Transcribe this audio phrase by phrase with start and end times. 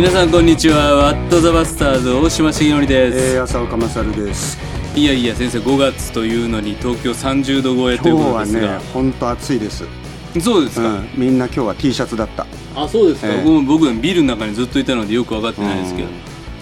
[0.00, 0.94] 皆さんこんにちは。
[0.96, 4.56] ワットザバスターズ大島重則です、えー、浅岡勝です。
[4.96, 9.84] いやいや先生5月というのに東京30度超えという今日はことですが、ね本当暑いです、
[10.40, 12.46] そうですか、うん、みんな今日は T シャツだった。
[12.74, 16.08] あそうですか、ええ僕ビルの中にずっといたのでよく分かってないですけど、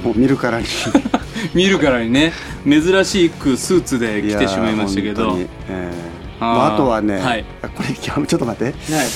[0.03, 0.67] もう見るからに。
[1.55, 2.33] 見るからにね。
[2.65, 5.39] 珍しくスーツで来てしまいましたけど。
[5.69, 6.45] えー。
[6.45, 7.45] ああ、あとはね、はい。
[7.63, 8.93] あこれ今日ちょっと待って。
[8.93, 9.07] はい。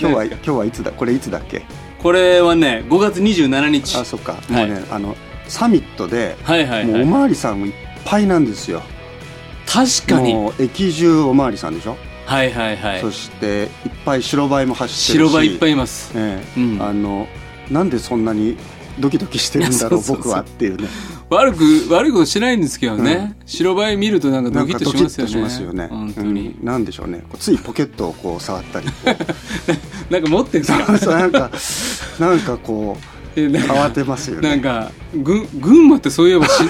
[0.00, 0.90] 今日は今日はいつだ？
[0.90, 1.62] これいつだっけ？
[2.04, 3.96] これはね5月27日。
[3.96, 4.34] あそっか。
[4.50, 5.16] もうね、あの
[5.48, 7.72] サミットで、はいはいもうおはいまわりさんいっ
[8.04, 8.82] ぱいなんですよ。
[9.66, 10.34] 確かに。
[10.34, 11.96] もう駅中おまわりさんでしょ、
[12.26, 13.00] はいはいはい。
[13.00, 13.68] そしていっ
[14.04, 15.28] ぱい白バイも走ってるし。
[15.30, 16.12] 白バイいっぱいいます。
[16.14, 16.60] ええ。
[16.60, 16.82] うん。
[16.82, 17.26] あの
[17.70, 18.58] なんでそんなに
[19.00, 20.88] ドキドキしてるんだろう 僕はっていうね。
[21.30, 25.40] 悪く悪いことしないんですけどね、白バイ見るとなんかドキッとしますよね。
[25.42, 25.88] ますよね。
[25.90, 26.66] 本当に、うん。
[26.66, 27.24] なんでしょうね。
[27.40, 28.86] ついポケットをこう触ったり
[30.10, 30.98] なんか持ってんですか？
[30.98, 31.50] そうなんか
[32.18, 34.48] なんかこう慌てますよね。
[34.48, 36.60] なんかぐ群馬ってそういえばし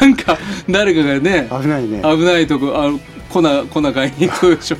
[0.00, 0.36] なんか
[0.68, 2.02] 誰かがね危ないね。
[2.02, 2.90] 危ないとこあ
[3.32, 4.76] 粉粉買いに行くでしょ。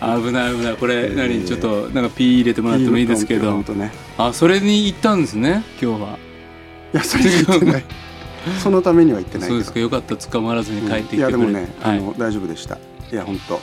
[0.00, 0.76] 危ない危ない。
[0.76, 1.16] これー。
[1.16, 3.62] 何ちょっとなんかピー入れてもらってもいいですけど。
[4.18, 6.18] あそれに行ったんですね今日は。
[6.92, 7.84] いやそれ言ってない。
[8.62, 9.80] そのためには言ってないそうですか。
[9.80, 10.16] よかった。
[10.16, 11.98] 捕まらずに帰ってきていやくれて、でもね、はい。
[11.98, 12.78] あの大丈夫でした。
[13.10, 13.60] いや本当。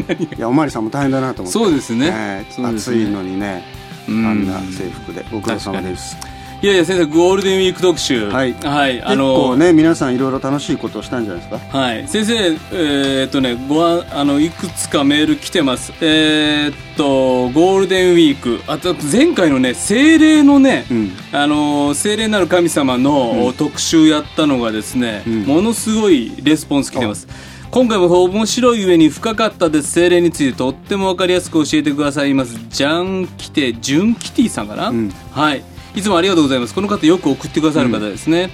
[0.00, 1.58] いやおまわりさんも大変だなと思って。
[1.58, 2.10] そうですね。
[2.12, 2.96] ええそうですね。
[3.04, 3.79] 暑いのにね
[4.10, 4.42] あうん。
[4.44, 5.24] んな制服で。
[5.30, 6.16] ご苦労様です。
[6.62, 8.28] いやいや先生ゴールデンウィーク特集。
[8.28, 8.52] はい。
[8.52, 11.78] はい、結構ね皆さんいろいろ楽しいことをしたんじゃないですか？
[11.78, 15.94] はい、先生、えーっとね、ごああのいくつかメール来てます。
[16.02, 21.12] えーっとゴールデンウィーク、あと前回のね精霊のね、うん。
[21.32, 25.44] あの精霊なる神様の、特集やったのがですね、ん。
[25.44, 27.26] ものすごいレスポンス来てます。
[27.70, 29.92] 今回も面白い上に深かったです。
[29.92, 32.58] 精霊についてとってもわかりやすく教えてくださいます。
[32.68, 35.62] ジャンキテ、ジュンキティさんかな、んはい。
[35.94, 36.74] いつもありがとうございます。
[36.74, 38.50] この方よく送ってくださる方ですね。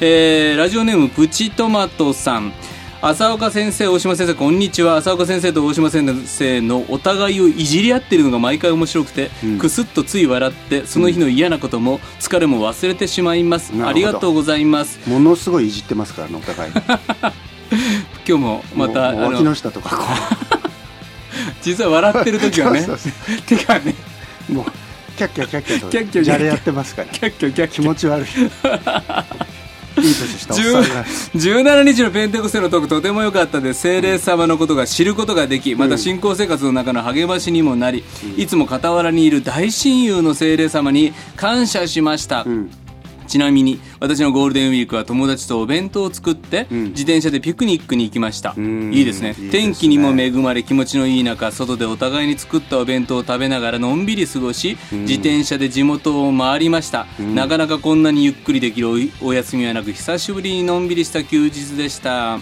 [0.00, 2.52] えーラジオネームプチトマトさん。
[3.02, 4.98] 浅岡先生、大島先生、こんにちは。
[4.98, 13.70] 浅岡先生と大島先生のお互いをいじり合っているのが毎回面白くて、んくすっとつい笑って、その日の嫌なことも疲れも忘れてしまいます。
[13.70, 15.00] なるほどありがとうございます。
[15.10, 16.72] ものすごいいじってますからねお互い
[18.30, 20.04] 今日もまた、脇の下とかこ
[21.62, 23.92] 実は笑ってる時はねそうそう、てかね、
[24.48, 24.64] うもう
[25.16, 27.08] キャッキャキャッキャとキャッキャじゃれやってますから。
[27.08, 27.82] キャッキャキャッキャ。
[27.82, 28.26] 気持ち悪い。
[30.00, 31.04] いい年したおっさんが。
[31.34, 33.80] 17日のペンテコステのトークとても良かったです。
[33.80, 38.04] 精霊様のことが知ることができまた信仰生活の中の励ましにもなり、
[38.36, 42.70] いつも傍らにいる大親友の精霊様に感謝しました、ん
[43.30, 46.88] ちなみに私のゴールデンウィークは友達とお弁当を作って、ん。
[46.90, 48.54] 自転車でピクニックに行きました。
[48.54, 48.92] ん。
[48.92, 49.34] いいですね。
[49.38, 49.50] ね。
[49.50, 58.88] 天気にも恵まれ気持ちのいい中外でお互いに作ったお弁当を食べながらのんびり過ごし、自転車で地元を回りました、なかなかこんなにゆっくりできる
[59.22, 62.40] おお休みはなく久しぶりにのんびりした休日でした。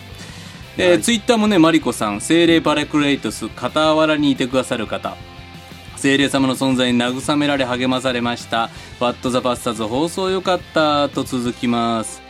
[0.78, 5.16] えーツイッターもねマリコさん精霊パラクレイトス傍らにいてくださる方
[5.98, 8.70] 精霊様の存在に慰められ励まされました
[9.00, 12.22] 「ワット・ザ・バスターズ放送よかった」と続きます、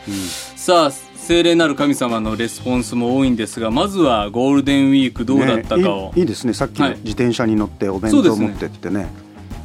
[0.55, 6.53] さあ精霊なる神様のレスポンスも多いんですがまずはゴールデンウィークどうだったかを、ねいいいいですね。
[6.53, 6.97] さっきのはい。
[7.03, 9.07] 自転車に乗ってお弁当持ってってね。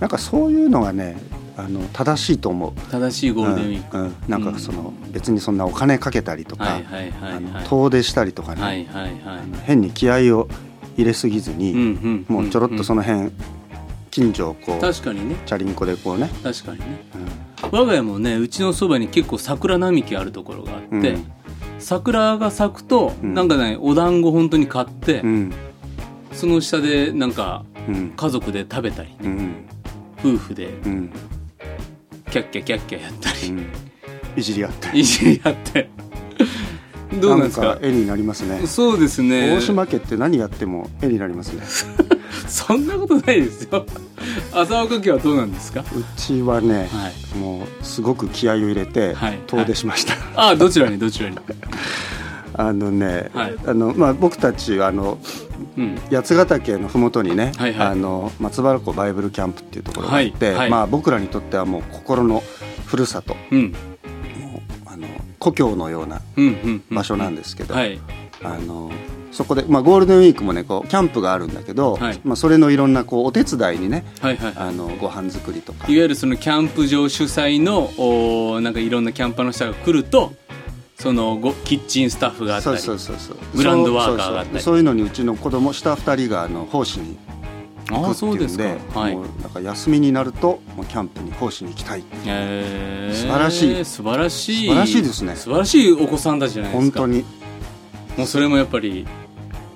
[0.00, 1.16] なんかそういうのがね
[1.56, 2.72] あの正しいと思う。
[2.90, 4.14] 正しいゴールデンウィーク、うんうん。
[4.28, 6.80] なんかその、別にそんなお金かけたりとか、
[7.68, 9.12] 遠出したりとかね、はいはいはい。
[9.62, 10.48] 変に気合を
[10.96, 11.78] 入れすぎずに、うん
[12.28, 12.36] うん。
[12.36, 13.30] もうちょろっとその辺、
[14.14, 15.34] 近所をこう確かにね。
[15.44, 17.04] チャリンコでこうね、確かにね、
[17.72, 21.32] 我が家もねうちのそばに結構桜並木あるところがあって、うん。
[21.80, 23.34] 桜が咲くと、ん。
[23.34, 25.52] なんかねお団子本当に買って、うん。
[26.32, 28.10] その下でなんかうん。
[28.16, 29.66] 家族で食べたりうん。
[30.20, 31.10] 夫婦でうん。
[32.30, 33.66] キャッキャキャッキャやったり、うん。
[34.36, 34.96] いじり合って。
[34.96, 35.90] いじり合って。
[37.20, 37.78] どうなんですか？
[37.82, 38.64] 絵になりますね。
[38.68, 39.56] そうですね。
[39.56, 41.62] 大島家って何やっても絵になりますね
[42.54, 43.84] そんなことないですよ。
[44.54, 45.80] 浅岡家はどうなんですか？
[45.80, 45.84] う
[46.16, 47.38] ちはね、はい。
[47.38, 49.40] もうすごく気合を入れてはい。
[49.48, 50.96] 遠出しました、ああどちらに？
[50.96, 51.36] どちらに？
[52.56, 53.56] あのね、はい。
[53.66, 55.18] あのまあ、僕たちあの
[55.76, 55.98] うん。
[56.12, 57.88] 八ヶ岳の麓にね、はいはい。
[57.88, 60.70] あの松原湖バイブルキャンプっていうところがあって、はいはい。
[60.70, 62.44] まあ、僕らにとってはもう心の
[62.86, 63.74] ふるさとうん。
[64.86, 65.08] あの
[65.40, 66.22] 故郷のような
[66.90, 67.98] 場所なんですけど、はい。
[68.44, 68.92] あの
[69.34, 72.20] そこで、まあ、ゴールデンウィークもねこうキャンプがあるんだけど、はい。
[72.24, 75.86] まあ、それのいろんなこうお手伝いにねはいはいあのご飯作りとか。
[75.88, 80.32] いわゆるそのキャンプ場主催のおーなんかいろんなキャンパーの人が来ると
[80.98, 83.56] そのごキッチンスタッフがあったりそうそうそうそう。
[83.56, 84.46] グランドワーカーがあったり。
[84.46, 84.62] そうそうそう。
[84.62, 87.16] そういうのにうちの子供下2人があの奉仕に
[87.86, 89.16] くっていうんではい。
[89.16, 92.04] もうなんか休みになるともうキャンプに奉仕に行きたい。
[92.26, 93.16] えー。
[93.16, 93.84] 素晴らしい。
[93.84, 94.68] 素晴らしい。
[94.68, 95.34] 素晴らしいですね。
[95.34, 97.00] 素晴らしいお子さんたちじゃないですか。
[97.00, 97.24] 本当に。
[98.16, 99.06] もうそれもやっぱり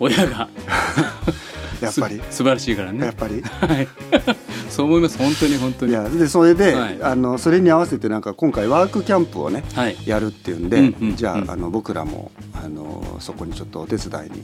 [0.01, 0.49] 親が。
[1.81, 2.21] やっぱり。
[2.31, 3.05] す素晴らしいからね。
[3.05, 3.41] やっぱり。
[3.43, 3.89] はい。
[4.71, 5.19] そう思います。
[5.19, 5.93] 本当に本当に。
[5.93, 6.99] いやでそれで、はい。
[7.03, 9.97] あのそれに合わせてなんか今回ワークキャンプをねはい。
[10.05, 14.43] やるっていうんで、うんうんじゃあ,、うんあの僕らもあのそこにちょっとお手伝いに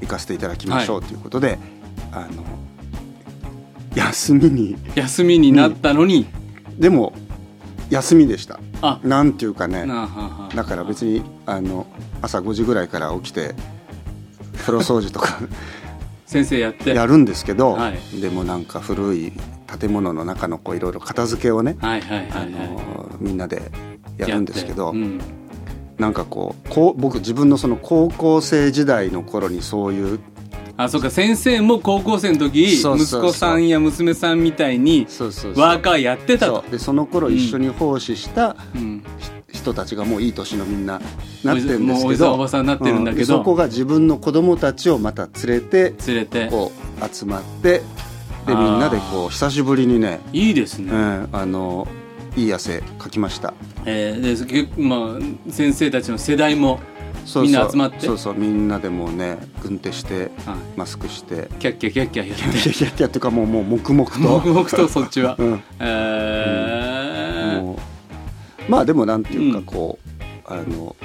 [0.00, 1.58] 行かせていただきましょうということで、
[2.12, 2.44] あの
[3.94, 4.76] 休みに。
[4.94, 6.26] 休みになったのに、
[6.78, 7.12] でも
[7.90, 8.60] 休みでした。
[8.82, 9.00] あ。
[9.02, 9.86] なんていうかね。
[10.54, 11.86] だから別にあの
[12.22, 13.54] 朝5時ぐらいから起きて
[14.56, 15.38] 風呂掃除とか。
[16.26, 16.94] 先生やって。
[16.94, 18.20] やるんですけど、はい。
[18.20, 19.32] でもなんか古い
[19.80, 21.76] 建物の中のこういろいろ片付けをね、
[23.20, 23.70] みんなで
[24.18, 25.20] やるんですけど、うん。
[25.98, 30.20] なんかこうこう僕自分のその高校生時代の頃にそういう
[30.76, 35.62] あそうか先生も高校生の時息子さんや娘さんみたいにそうそうそう。
[35.62, 36.56] ワーカーやってたと。
[36.56, 36.70] そう。
[36.70, 39.02] でその頃一緒に奉仕したうん
[39.66, 41.00] 人たちがもういい年のみんな
[41.42, 46.70] なってるんですけどおばさんになってるんだけどうそこが自分の子供たちをまた連れて連れてこ
[47.00, 47.82] う集まって
[48.46, 51.88] でみんなでこう久しぶりにね、いいですね、うん、あの
[52.36, 53.54] いい汗かきました。
[53.84, 56.78] えーでけまあ、先生たちの世代も
[57.24, 57.42] そうそう。
[57.42, 58.06] みんな集まって？
[58.06, 58.34] そうそう。
[58.34, 60.56] みんなでもうね軍手してはい。
[60.76, 61.48] マスクして。
[61.58, 64.18] キャッキャキャッキャキャキャキャキャっていうかもうもう黙々と。
[64.20, 65.62] 黙々とそっちは、 うん。
[65.80, 66.75] えー
[68.68, 70.96] まあでもなんていうかうんこう、あの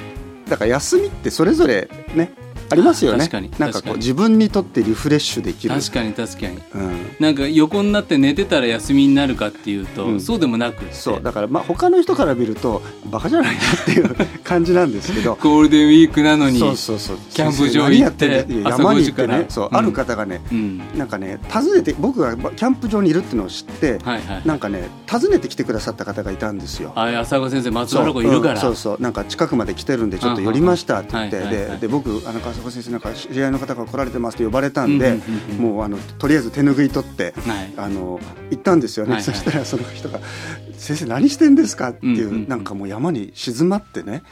[0.48, 2.32] だから休みってそれぞれね
[2.72, 3.18] ありますよね。
[3.18, 3.50] 確かに。
[3.58, 5.74] なんかこう自分にとってリフレッシュできる。
[5.74, 6.58] 確かに確かに。
[6.74, 10.20] うん、なんか横になって寝てたら休みになるかっていうと、うん。
[10.20, 11.22] そうでもなくそう。
[11.22, 15.36] だからまあ他の人から見るとバカじゃないなっていう感じなんですけど。
[15.42, 17.16] ゴールデンウィークなのにそうそうそう。
[17.30, 19.46] キャンプ場行ってんだいや朝5山に行ってね。
[19.48, 19.76] そう、うん。
[19.76, 20.82] ある方がねうん。
[20.96, 24.42] なんかね訪ねて僕がキャンプ場にいるっていうのを知って、はいはい。
[24.44, 26.92] なんかね訪ねてきてくださった方がいたんですよ。
[26.94, 28.56] あ浅子先生松原子いるから、う。
[28.56, 28.60] ん。
[28.60, 29.02] そうそう。
[29.02, 31.36] なんか近くまで来てるんでちょっと寄りましたって言って。
[31.36, 31.80] はいはいはい。
[31.80, 34.86] でで僕あの川坂先生なんか知り合いの方が来られてますって呼ばれた。
[34.86, 38.20] んで、うんうんうんうんもうあのとりあえず手拭い取ってはいあの
[38.50, 38.74] 行った。
[38.74, 39.50] んですよね、はいはいそした。
[39.58, 40.18] らその人が
[40.78, 44.22] 「先生何してんですか?」っていう,、うんうんうんなんかもう山に静まってね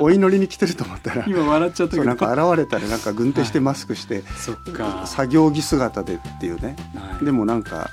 [0.00, 1.14] おお祈りに来てると思った。
[1.14, 1.92] ら今笑っちゃった。
[1.92, 2.78] けどなんか現れた。
[2.78, 7.90] らなんか軍手してマスクして、そっか作業着姿でっていうねはいでもなんか、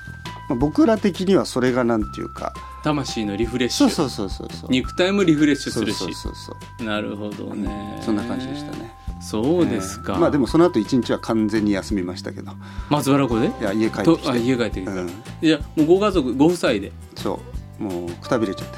[0.50, 8.94] まあ、僕ら的にはそれがなんていうか魂のリフレッシュそうそうそうそう肉体もリフレッシュするしそうそうそうそうなるほどね、そんな感じでしたね
[9.30, 12.54] そうですか、えーまあでもその後一日は完全に休みましたけど。
[12.90, 13.48] 松原子で？
[13.48, 14.30] いや家帰ってときて。
[14.30, 15.10] あ家帰ってきた、うん。
[15.42, 16.92] いやもうご家族ご夫妻で。
[17.16, 17.40] そ
[17.80, 17.84] う。
[17.84, 18.78] もうくたびれちゃって。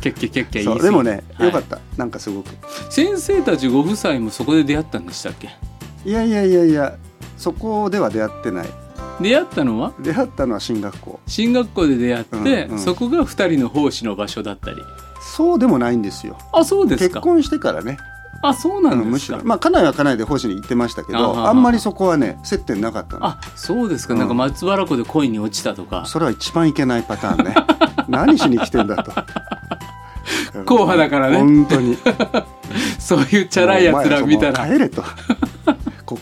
[0.00, 0.80] キャッキャキャッキャ言い過ぎ。
[0.80, 1.46] そうでもね、はい。
[1.48, 1.78] よかった。
[1.98, 2.48] なんかすごく。
[2.88, 5.50] 先生たちご夫妻もそこで出会ったんでしたっけ？
[6.06, 6.96] いやいやいやいや
[7.36, 8.68] そこでは出会ってない。
[9.20, 9.92] 出会ったのは？
[10.00, 11.20] 出会ったのは進学校。
[11.26, 12.78] 進学校で出会って、うんうん。
[12.78, 14.78] そこが二人の奉仕の場所だったり
[15.20, 16.36] そうでもないんですよ。
[16.52, 17.14] あそうですか。
[17.16, 17.98] 結婚してからね。
[18.42, 19.46] あそうなうんんむですか、しろ。
[19.46, 23.26] まあ家内は家内で奉仕に行ってましたけどあんまりそこはね接点なかったの。
[23.26, 24.28] あそうですか、うんなん。
[24.28, 26.04] か松原湖で恋に落ちたとか。
[26.06, 27.54] それは一番いけないパターンね。
[28.08, 29.12] 何しに来てんだと。
[30.64, 31.36] 硬派だからね。
[31.38, 31.98] 本当に。
[32.98, 34.66] そういうチャラいやつら見たら。
[34.66, 35.02] 帰れと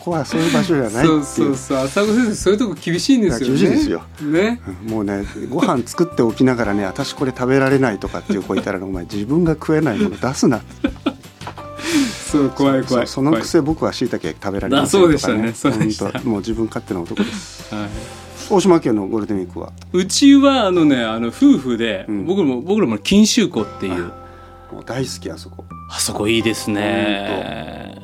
[0.09, 1.19] ここはそういう場所じゃないそう。
[1.19, 1.79] うそうそう。
[1.79, 3.59] 浅子先生そういうとこ厳しいんですよね。
[3.59, 4.03] 厳しいですよ。
[4.23, 4.61] ね。
[4.67, 10.63] うんもうねご飯作っておきながらね私これ食べられないとかっていう子いたらお前自分が食えないもの出すな。
[12.31, 13.05] そう怖い怖そい。
[13.05, 15.69] うそのくせ僕は椎茸食べられませんあそうでしたとかねそ
[16.09, 17.75] うでもう自分勝手な男です。
[17.75, 17.89] はい。
[18.51, 19.73] 大島家のゴールデンウィークは？
[19.93, 22.27] うちはあのねあの夫婦で、うん。
[22.27, 24.11] 僕らも僕らも錦秋湖っていう。
[24.73, 25.65] もう大好きあそこ。
[25.91, 27.98] あそこいいですね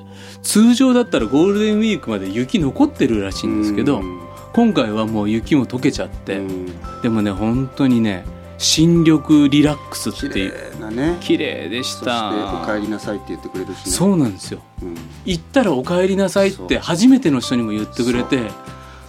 [0.44, 4.20] 通常だったらゴールデンウィークまで雪残ってるらしいんですけどうん。
[4.52, 7.00] 今回はもう雪も溶けちゃって、うん。
[7.02, 8.24] でもね本当にね
[8.58, 11.16] 新緑リラックス綺っていう麗なね。
[11.20, 13.90] 綺麗でしそしてたお帰りなさいって言ってくれるしね。
[13.90, 14.60] そうなんですよ。
[14.82, 14.94] うん。
[15.24, 18.38] 行ったら「お帰りなさい」って初めての人にも言ってくれて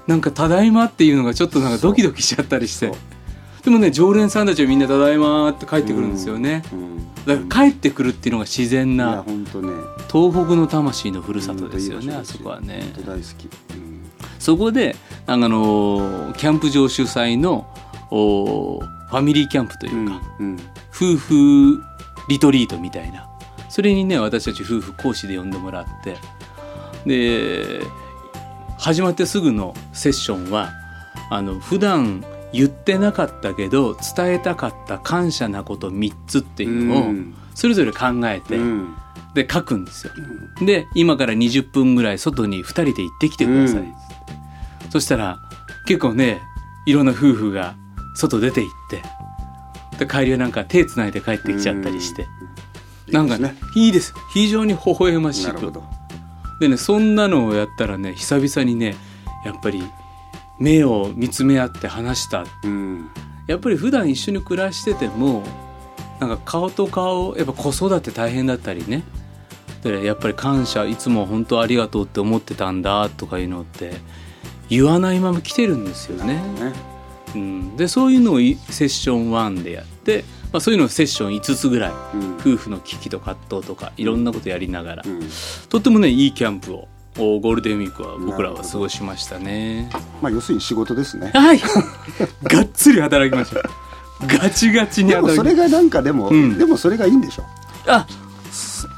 [0.08, 2.92] なんか「ただいま」っていうのがちょっとなんかドキドキしちゃったりして
[3.65, 6.95] でもね常連さんたちはみんな「ただいま」って帰ってくるんですよね、うん
[7.25, 9.74] だから帰ってくるっていうのが自然な本当ね。
[10.12, 12.91] 東北の魂のふるさとですよねあそこはね。
[12.93, 13.50] 本当大好き。
[13.74, 14.12] うん。
[14.38, 14.95] そこで
[15.25, 17.67] あのキャンプ場主催の
[18.12, 20.60] おファミリーキャンプというか、うん。
[20.93, 21.84] 夫婦
[22.29, 23.27] リトリートみたいな。
[23.69, 26.17] それにね私たち夫婦講師で呼んでもらって。
[27.07, 27.81] で
[28.77, 30.69] 始まってすぐのセッションは
[31.31, 32.24] あの普段
[32.56, 37.36] 言ってなかったけど伝えたかった感謝なこと3つっていうのをうん。
[37.54, 38.96] それぞれ考えて、うん。
[39.34, 40.14] で書くんですよ。
[40.66, 43.94] で今から20分ぐらい外に2人で行ってきてください、うん。
[44.90, 45.40] そしたら
[45.88, 46.42] 結構ね
[46.86, 47.76] いろんな夫婦が
[48.16, 48.72] 外出て行っ
[49.98, 52.26] てで帰りはなんか手つないで帰ってきちゃったりして。
[53.12, 55.84] なんかねいいです非常に微笑ましくなるほど。
[56.60, 58.96] でねそんなのをやったらね久々にね
[59.46, 59.84] やっぱり
[60.60, 62.46] 目を見つめ合って話した。
[62.64, 63.10] うん。
[63.48, 65.44] やっぱり普段一緒に暮らしてても
[66.20, 69.04] なんか顔と顔やっぱ子育て大変だったりね。
[69.84, 73.94] でやっぱり感謝いつも本当ありがとうって思ってたんだとかいうのって
[74.68, 76.36] 言わないまま来てるんですよね。
[76.36, 76.74] ね。
[77.36, 81.92] うん、でそういうのをいセッション1でやって、まあ、そういうのをセッション5つぐらい。
[81.92, 82.36] うん。
[82.38, 85.22] 夫婦の危機と葛藤とかいろんなことやりながら、うん。
[85.70, 89.89] とってもねいいキャンプをおゴールデンウィークは僕らは過ごしましたね。
[90.22, 91.31] まあ要するに仕事ですね。
[91.34, 91.60] はい。
[92.43, 93.62] がっつり働きました。
[94.27, 96.57] ガチガチにでもそれがなんかでも、うん。
[96.57, 97.43] でもそれがいいんでしょ？
[97.88, 98.25] あす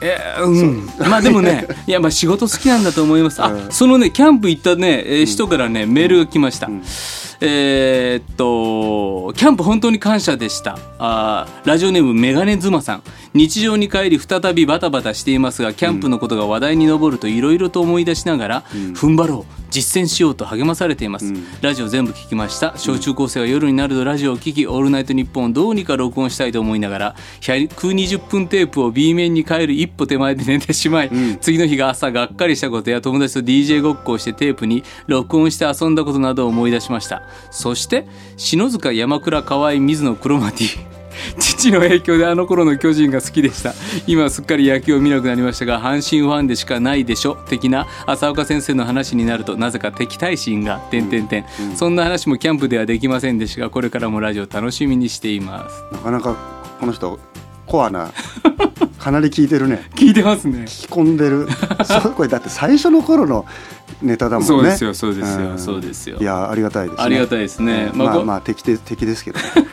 [0.01, 3.41] えーうん、まあでもねいやまあ仕事好きなんだと思います。
[3.43, 3.71] あ、うん。
[3.71, 6.83] そのねキャンプ行ったね、えー人からねメールが来ました、ん。
[7.41, 10.77] えーっとキャンプ本当に感謝でした。
[10.99, 13.03] あーラジオネームメガネ妻さん。
[13.33, 21.45] 日常に帰り再びバタバタしていますがキャンプのことが話題に上るといろいろと思い出しながら、踏ん張ろう実践しようと励まされています、うん。
[21.61, 22.73] ラジオ全部聞きました。
[22.77, 31.37] 小中高生は夜になるとラジオを聞き「オールナイトニッポン」をどうにか録音したいと思いながら120分テープを B 面に変える一歩手前で寝てしまい、ん。
[31.39, 37.21] 次の日が朝がっかりしたことや友達と DJ ごっこをしてテープに録音して遊んだことなどを思い出しました。
[37.51, 40.97] そして篠塚山倉河合水野クロマティ。
[41.39, 43.73] 父の影響であの頃の巨人が好きでした。
[44.05, 47.35] 今はすっかり野球を見なくなりましたが阪神ファンでしかないでしょ。
[47.35, 51.45] 的な浅岡先生の話になるとなぜか敵対心が点々点。
[51.75, 55.83] そんな話もキャンプではできませんでしたがこれからもラジオ楽しみにしています。
[55.91, 56.35] なかなか
[56.79, 57.19] この人
[57.65, 58.11] コアな
[58.99, 59.89] かなり聞いてるね。
[59.95, 60.59] 聞いてますね。
[60.61, 61.47] 聞き込んでる。
[61.85, 63.45] そうこれだって最初の頃の
[64.01, 64.47] ネタだもんね。
[64.47, 65.59] そうですよそうですよん。
[65.59, 66.17] そうですよ。
[66.19, 67.03] いやありがたいですね。
[67.03, 67.89] ありがたいですね。
[67.93, 67.99] うん。
[67.99, 69.39] まあまあこまあ敵で敵ですけど。
[69.39, 69.45] ね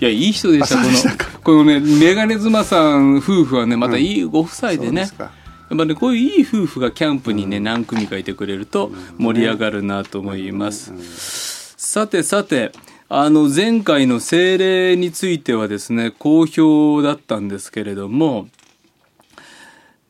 [0.00, 0.94] いやいい人でしたあこの
[1.42, 5.24] このねメガネ妻さん夫婦はねまたいいご夫妻でね、そうですか。
[5.24, 5.30] や
[5.76, 11.74] っぱねこういういい夫婦がキャンプにね何組かいてくれると盛り上がるなと思います。
[11.76, 12.72] さてさて
[13.10, 18.48] あの前回の精霊についてはですね好評だったんですけれども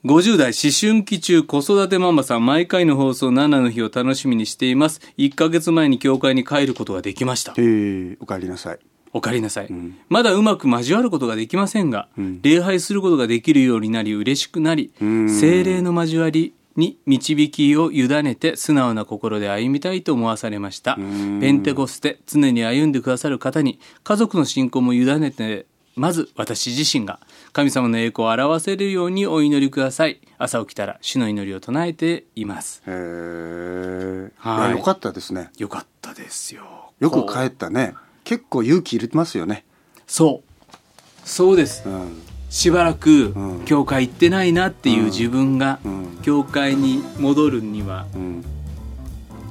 [0.05, 5.01] 50代思春期中子育てママさん毎回の放送7の日を楽しみにしています。
[5.19, 7.53] 1ヶ月前に教会に帰ることができました。
[7.57, 8.79] えー、お帰りなさい。
[9.13, 9.99] お帰りなさい、ん。
[10.09, 12.41] まだうまく交わることができませんが、ん。
[12.43, 15.29] 礼拝することができるようになり嬉しくなり、ん。
[15.29, 20.95] 精霊の交わりに導きを委ねて素直な心で歩みたいと思わされました。
[20.95, 21.41] ん。
[21.41, 25.67] ペンテコステ常に歩んでくださる方に家族の信仰も委ねて
[25.97, 27.19] まず私自身が
[27.53, 30.21] 神様の栄光を表せるようにお祈りください。
[30.39, 32.81] 朝起きたら主の祈りを唱えています。
[32.87, 34.73] へえ、はい。
[34.73, 35.51] よかったですね。
[35.59, 36.93] よかったですよ。
[37.01, 37.95] よく帰ったね。
[38.23, 39.65] 結構勇気いりますよね。
[40.07, 40.79] そう。
[41.25, 41.83] そうです。
[41.89, 43.65] うんしばらくうん。
[43.65, 46.19] 教会行ってないなっていう自分がうん。
[46.23, 48.45] 教会に戻るにはうん。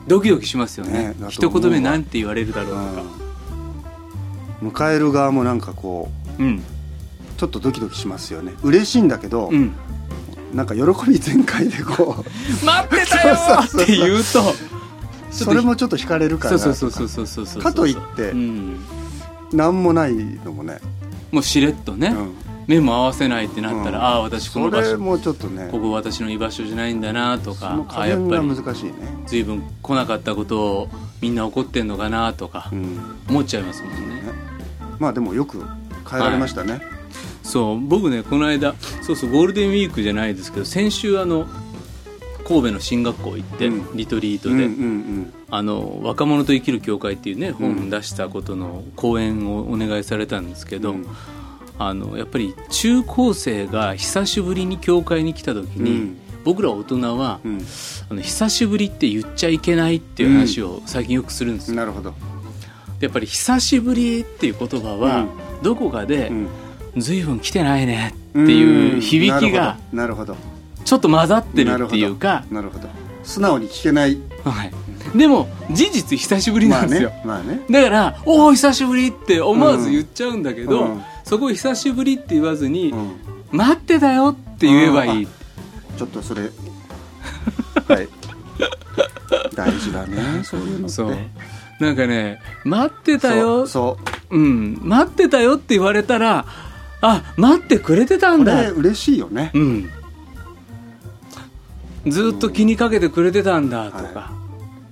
[0.08, 1.16] ドキドキしますよね。
[1.20, 3.04] ね一言目なんて言われるだろうとか。
[4.62, 4.70] うん。
[4.70, 6.64] 迎える側もなんかこううん。
[7.38, 8.54] ちょっとドキドキしますよね。
[8.64, 9.74] 嬉しいんだけど、うん。
[10.54, 12.24] なんか喜び全開でこ
[12.66, 14.54] 待ってたよーって言うとう
[15.30, 18.80] それもちょっと惹かれるからそうそうそうそうそうそうかといってうん。
[19.52, 20.80] なんもないのもね、
[21.32, 24.04] もうしれっとね、うん目も合わせないってなったら、うん。
[24.04, 25.70] ああ私この場所もちょっとね。
[25.72, 28.94] ここ私の居場所じゃないんだなとそかああやっぱりが難しいね、
[29.26, 30.90] 随分来なかったことを
[31.22, 33.00] みんな怒ってんのかなとかうん。
[33.30, 34.16] 思っちゃいますもんね。
[34.16, 34.22] ね。
[35.00, 35.64] まあでもよく
[36.08, 36.82] 帰られましたね、
[37.44, 41.48] そう僕ねこの間そうそうゴールデンウィークじゃないですけど先週あの
[42.48, 43.98] 神戸の進学校行って、うん。
[43.98, 45.34] リトリートで、うんうんうん。
[45.50, 51.08] あの若者と生きる教会っていうね本出したことの講演をお願いされたんですけど、うん
[51.80, 56.18] あのやっぱり中高生が久しぶりに教会に来た時に、うん。
[56.44, 57.62] 僕ら大人は、うん。
[58.10, 62.14] あの久しぶりって言っちゃいけないっていう話を最近よくするんですよ、なるほど、
[63.00, 65.30] やっぱり久しぶりっていう言葉は、うん。
[65.62, 66.48] どこかで、うん。
[66.98, 70.36] 随分来てないねっていう響きがうんなるほど。
[70.84, 72.88] ちょっと混ざってるっていうか、なるほど。
[72.88, 73.08] なるほど。
[73.24, 74.18] 素直に聞けない。
[74.44, 74.72] はい、
[75.18, 77.22] でも事実久しぶりまあなんですよ、ね。
[77.26, 77.62] まあね。
[77.70, 83.16] だから「おお久しぶり」って思わず言っちゃうんだけど、うんそこを久しぶりって言わずにうん
[83.52, 85.28] 「待ってたよ」って言えばいい、
[85.98, 86.44] ちょっとそれ
[87.88, 88.10] はい。
[89.54, 90.90] 大事だね そういうのって。
[90.90, 91.18] そう。
[91.80, 93.98] なんかね「待ってたよ」そ
[94.32, 94.40] うう。
[94.40, 96.46] ん「待ってたよ」って言われたら
[97.02, 98.56] 「あ待ってくれてたんだ。
[98.56, 99.52] これ」嬉しいよね。
[99.54, 99.90] うん。
[102.08, 104.32] ずっと気にかけてくれてたんだとか、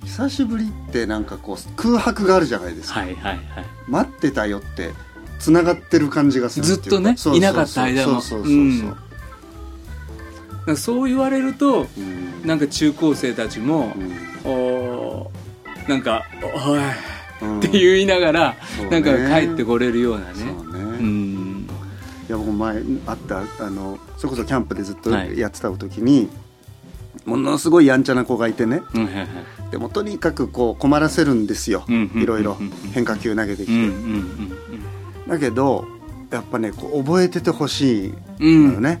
[0.04, 3.40] 久久しぶりってなんかこう空白があるじゃないですか、はいはいはい。
[3.88, 4.92] 待ってたよって
[5.38, 8.54] つながってる感じがするずっとねいなかった間もそうそうそうそう、う。
[8.54, 8.80] ん。
[8.80, 8.96] なん
[10.66, 12.46] かそう言われるとうん。
[12.46, 14.50] なんか中高生たちもう、ん。
[14.50, 16.80] おーなんか「おい」
[17.42, 17.58] うん。
[17.58, 18.90] って言いながら、ね。
[18.90, 20.32] なんか帰ってこれるようなね。
[20.34, 21.68] そうね、いうん。
[22.28, 25.38] や僕前あったあのそれこそキャンプでずっとはい。
[25.38, 26.28] やってた時に、
[27.24, 28.82] ものすごいやんちゃな子がいてね。
[29.70, 32.56] でもとにかくこう困らせるんですよ、いろいろ。
[32.92, 34.52] 変化球投げてきて、うんうん
[35.28, 35.86] だけど
[36.30, 39.00] やっぱねこう覚えててほしいうんのよね、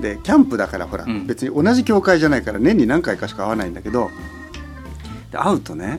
[0.00, 1.26] でキャンプだからほら、うん。
[1.26, 4.10] 別に同じ教会じゃないから年に何回かしか会わないんだけど
[5.30, 5.98] で会うとね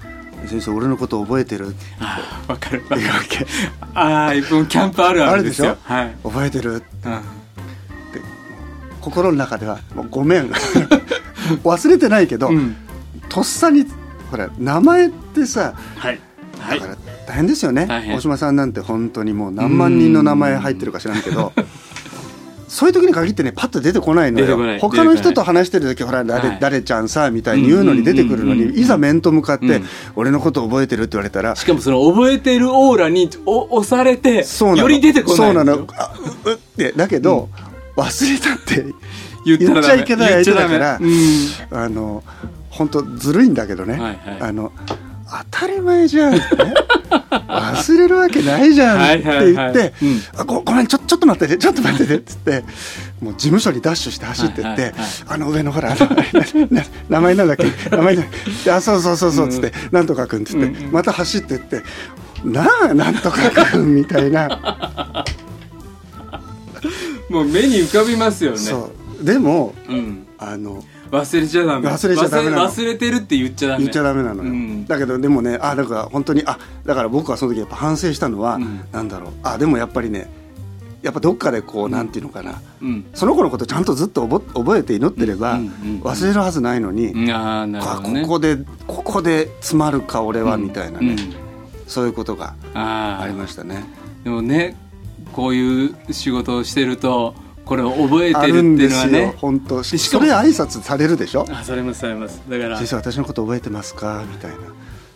[0.46, 2.84] 「先生俺のこと覚えてる?」ってああ分かる。
[2.90, 3.46] 言うわけ。
[3.94, 5.76] ああキャンプあるあるですよ。
[5.88, 7.20] あはい、覚えてる?」うん。
[9.00, 10.50] 心の中では「もうごめん。
[11.62, 12.74] 忘れてないけど、うん。
[13.28, 13.86] とっさに
[14.30, 16.20] ほら名前ってさはいはい
[16.70, 21.52] だから大変ですよね、大島さんなんて本当にもう何万人の名前入ってるか知らんけど。
[22.66, 24.74] そういう時に限ってねパッと出てこないの出てこない。
[24.74, 26.58] よ他の人と話してる時ほら誰,、はい。
[26.60, 29.84] 誰ちゃんさみたいに言うのに出てくるのに、うんうんうんうんいざ面と向かって、うん。
[30.16, 34.44] 俺のこと覚えてるって言われたらしかもその覚えてるオーラにお押されて
[34.76, 35.86] より出てこないそうなの。
[35.96, 36.12] あ
[36.46, 37.48] ううってだけど、
[37.96, 38.92] 忘れたって
[39.46, 41.14] 言っちゃいけない相手だから言っ
[41.46, 41.84] ちゃダメ。
[41.84, 42.24] あの
[42.70, 44.18] 本当ずるいんだけどね、はいはい。
[44.40, 44.72] あの
[45.50, 46.40] 当たり前じゃんね。
[47.30, 49.92] 忘れるわけないじゃんって言って、
[50.46, 52.64] ごごめんちょちょっと待っててちょっと待っててっつって
[53.20, 54.94] もう事務所にダッシュして走ってって、
[55.26, 55.96] あの上のほら
[57.08, 61.82] 名前なんだっけ名前なんだっけあそうそうそうそうっつって、なんとかくんっつって、また走ってって
[62.44, 64.48] なあなんとかくんみたいな、
[67.30, 68.58] もう目に浮かびますよね。
[68.58, 69.24] そう。
[69.24, 70.26] でもうん。
[70.38, 71.88] あの忘れちゃダメ。
[71.88, 72.64] 忘れちゃダメなの。
[72.64, 73.80] 忘れてるって言っちゃダメ。
[73.84, 74.86] 言っちゃダメなのよ、うん。
[74.86, 78.80] だけどでもねあだから本当にあだから僕はその時やっぱ反省したのは、うん。
[78.92, 79.32] なんだろう。
[79.42, 80.28] あでもやっぱりね
[81.02, 82.62] やっぱどっかでこう、なんていうのかな。
[82.80, 83.04] うん。
[83.12, 87.30] その子のことちゃんとずっと覚覚えて祈ってれば、うんうんうん忘れるはずないのに、うん。
[87.30, 88.22] ああなるあほどね。
[88.22, 91.18] ここでここで詰まるか俺は、みたいなね、うん。
[91.86, 93.84] そういうことがありましたね。
[94.24, 94.76] でもね
[95.32, 101.46] こういう仕事をしてるとこれを覚えあてるっていうるんですよのはね本当しそれ挨拶されるでしょ？
[101.50, 102.42] あされますされます。
[102.48, 102.76] だから。
[102.76, 104.24] 先生私のこと覚えてますか？
[104.30, 104.56] みたいな。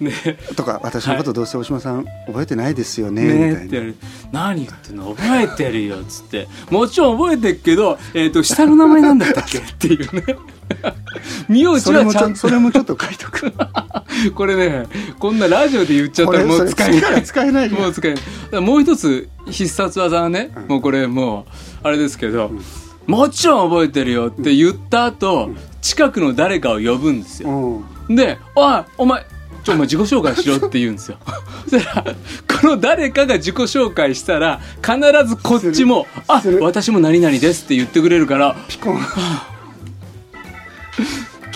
[0.00, 0.12] ね。
[0.56, 3.24] とか私のことどうせ大島さん覚えてないですよね？
[3.24, 3.92] ねみたいな。
[4.32, 5.14] 何言ってんの？
[5.14, 6.48] 覚えてるよっつって。
[6.70, 9.58] もちろん覚えてるけど、えー、と下の名前なんだったっけ？
[9.58, 10.36] っていうね
[11.48, 12.40] 名字それもちょはちゃんと。
[12.40, 13.52] それもちょっと書いとく。
[14.34, 14.86] これね
[15.18, 17.22] こんなラジオで言っちゃったらもそうれ使えない。
[17.22, 18.14] 使えないもう使え
[18.52, 18.60] ない。
[18.60, 21.46] もう一つ必殺技はね、もうこれも
[21.82, 22.50] うあれですけど、
[23.06, 25.50] もちろん覚えてるよって言った後、
[25.80, 27.48] 近くの誰かを呼ぶんですよ、
[28.08, 28.12] う。
[28.12, 29.24] んで「おいお前
[29.64, 31.18] ちょお前自己紹介しろ」って言うんですよ。
[31.68, 32.14] そしたら
[32.60, 39.00] この誰かが自己紹介したら必ずこっちも「あ私も何々です」って言ってくれるからピコン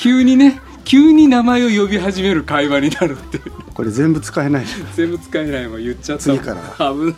[0.03, 3.39] 急にね急に名前を呼び始める会話になるって
[3.73, 4.67] これ全部使えない。
[4.97, 6.25] 全部使えないもん言っちゃった。
[6.25, 6.61] 次から。
[6.61, 6.97] 危ない。
[6.99, 7.15] も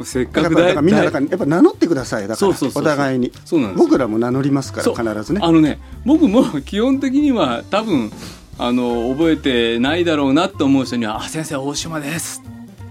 [0.00, 2.28] うせっだからだからみんなだからやっぱ名乗ってください。
[2.28, 3.32] だからお互いに。
[3.46, 5.40] そうなんです僕らも名乗りますから必ずね。
[5.42, 8.12] あのね僕も基本的には多分
[8.58, 12.42] あの覚えてないだろうなと思う人には「あ先生大島です」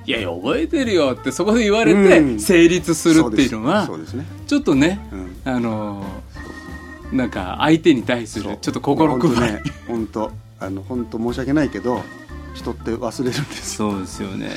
[0.07, 2.39] いやいや覚えてるよってそこで言われてうん。
[2.39, 4.11] 成立するっていうのはそうです。
[4.11, 4.37] そうですね。
[4.47, 4.99] ちょっとね
[5.45, 5.53] うん。
[5.53, 6.03] あの
[7.11, 9.47] なんか相手に対するちょっと心配。
[9.49, 10.31] り、ね本当。
[10.59, 12.01] あの本当申し訳ないけど
[12.53, 13.81] 人って忘れるんです。
[13.81, 14.49] よそうですよね。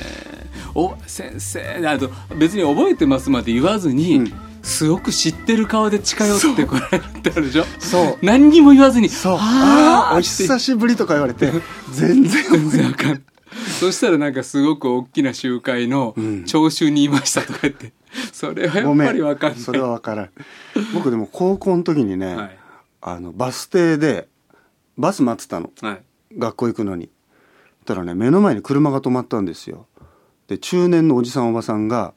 [0.74, 4.32] お先生あと別に覚えてますまで言わずに、うん。
[4.62, 7.64] すごく知ってる顔で近寄ってこられるってあるでしょ？
[7.78, 8.26] そう。
[8.26, 9.36] 何にも言わずにそう。
[9.38, 11.50] あああお久しぶりとか言われて
[11.92, 13.20] 全然全然わかんない。
[13.80, 16.44] そしたらなんかすごく大きな集会のうん。
[16.44, 17.92] 聴衆にいましたとか言って
[18.38, 19.60] それはやっぱりわかんない。
[19.60, 20.30] それは分からん。
[20.94, 22.58] 僕でも高校の時にね、はい。
[23.00, 24.28] あのバス停で
[24.96, 25.72] バス待ってたの。
[25.80, 26.02] はい。
[26.38, 27.10] 学校行くのに。
[27.80, 29.86] そしたらね目の前に車が止まったんですよ。
[30.46, 32.14] で中年のおじさんおばさんが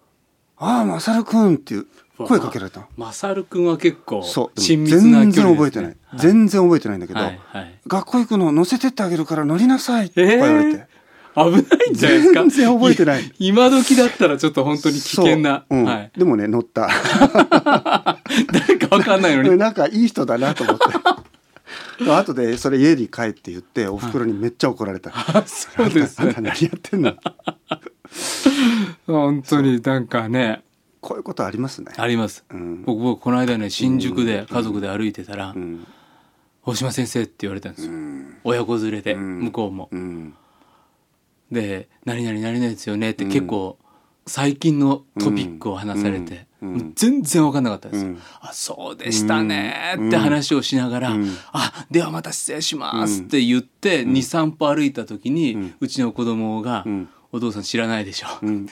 [0.56, 2.86] 「ああマサルくん」っていう声かけられたの。
[2.96, 4.60] マサル君は結構そう。
[4.60, 10.86] 親密な全然覚えてない、全然覚えてないんだけど、はいはい学校行くの乗せてってあげるから乗りなさいって言われて、
[11.44, 12.40] 危ないんじゃないですか？
[12.40, 13.32] 全然覚えてない。
[13.38, 15.80] 今時だったらちょっと本当に危険な、そう。
[15.80, 15.84] うん。
[15.84, 16.88] はい、でもね乗った。
[18.52, 19.56] 誰かわかんないのに。
[19.56, 22.10] なんかいい人だなと思って。
[22.10, 26.28] 後でそれ家に帰って言ってお袋にめっちゃ怒られた、あそうですね。
[26.28, 27.14] あんた何やってんの？
[29.06, 30.62] 本当になんかね。
[31.00, 31.92] こういうことありますね。
[31.96, 32.82] あります、うん。
[32.84, 35.86] 僕僕この間ね新宿で家族で歩いてたら「うん。
[36.64, 38.36] 大島先生」って言われたんですよ、うん。
[38.42, 39.40] 親子連れで、うん。
[39.44, 39.88] 向こうも。
[41.50, 43.78] うんで「何々何々ですよね」って結構
[44.26, 46.46] 最近のトピックを話されて、
[46.94, 48.04] 全然分かんなかったです。
[48.04, 48.10] よ。
[48.10, 48.18] うん。
[48.40, 51.34] あそうでしたねって話をしながら「うん。
[51.52, 57.08] あではまた失礼します」って言って23歩歩いた時に、うちの子供が、ん。
[57.30, 58.66] お父さん知らないでしょ」うん。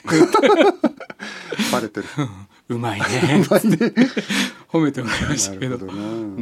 [1.71, 2.07] バレてる。
[2.69, 3.05] うまいね。
[4.69, 5.77] 褒めてもらいましたけど。
[5.77, 5.93] どな。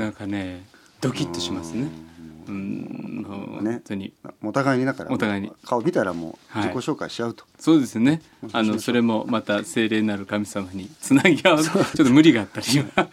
[0.06, 0.65] なんかね
[1.02, 1.88] ドキッとしますね。
[2.47, 4.13] うん本当に。
[4.43, 5.51] お互いにだからお互いに。
[5.63, 6.67] 顔見たらもうはい。
[6.69, 8.21] 自己紹介し合うと、そうですね。
[8.53, 11.63] あのそれもまた精霊なる神様につなぎ合う。
[11.63, 12.67] ちょっと無理があったり。
[12.73, 13.10] 今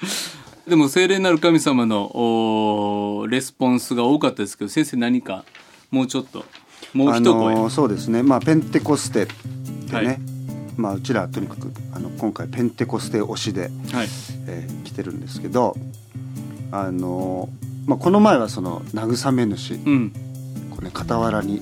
[0.67, 5.45] でも精霊なる神様のレスポンスが多かったですけど先生何か
[5.91, 6.45] もうちょっと
[6.95, 8.23] もうあ一声、のそうですね。
[8.23, 9.33] まあペンテコステで
[10.03, 10.19] ね、はい。
[10.77, 13.73] まあうちらとにかくあの今回ペンテコステ推しで、はい。
[14.47, 15.75] えー来てるんですけど
[16.71, 17.49] あの
[17.87, 20.13] まあこの前はその慰め主、うん。
[20.71, 21.61] こうね傍らに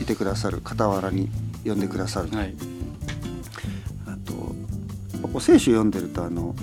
[0.00, 1.28] いてくださる傍らに
[1.64, 2.54] 呼んでくださる、はい。
[4.06, 4.54] あと
[5.32, 6.54] お聖書読んでるとあの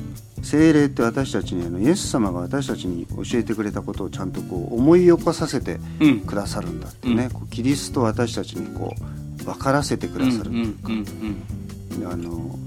[0.41, 6.19] 聖霊って私たちにあのイエス様が私たちに教えてくれたことをちゃんとこう思い起こさせてうん。
[6.21, 8.93] くださるんだってね、こうキリストを私たちにこ
[9.41, 11.05] う分からせてくださる、うんうん
[11.97, 12.57] うんあの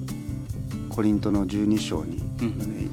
[0.88, 2.59] コリントの12章に、うん。
[2.59, 2.88] ね